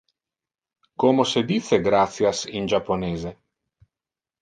[0.95, 3.37] Como se dice "gratias" in japonese?